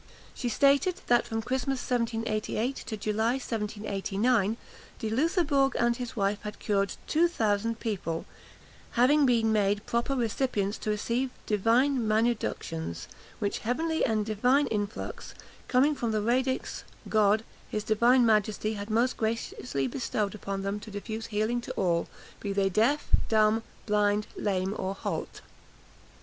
She 0.33 0.49
stated, 0.49 0.95
that 1.05 1.27
from 1.27 1.43
Christmas 1.43 1.77
1788 1.87 2.75
to 2.87 2.97
July 2.97 3.33
1789, 3.33 4.57
De 4.97 5.09
Loutherbourg 5.11 5.75
and 5.77 5.95
his 5.95 6.15
wife 6.15 6.41
had 6.41 6.57
cured 6.57 6.95
two 7.05 7.27
thousand 7.27 7.79
people, 7.79 8.25
"having 8.93 9.27
been 9.27 9.53
made 9.53 9.85
proper 9.85 10.15
recipients 10.15 10.79
to 10.79 10.89
receive 10.89 11.29
divine 11.45 11.99
manuductions; 12.07 13.05
which 13.37 13.59
heavenly 13.59 14.03
and 14.03 14.25
divine 14.25 14.65
influx, 14.73 15.35
coming 15.67 15.93
from 15.93 16.09
the 16.11 16.21
radix 16.23 16.83
God, 17.07 17.43
his 17.69 17.83
Divine 17.83 18.25
Majesty 18.25 18.73
had 18.73 18.89
most 18.89 19.17
graciously 19.17 19.85
bestowed 19.85 20.33
upon 20.33 20.63
them 20.63 20.79
to 20.79 20.89
diffuse 20.89 21.27
healing 21.27 21.61
to 21.61 21.71
all, 21.73 22.07
be 22.39 22.51
they 22.51 22.69
deaf, 22.69 23.07
dumb, 23.29 23.61
blind, 23.85 24.25
lame, 24.35 24.73
or 24.79 24.95
halt." 24.95 25.41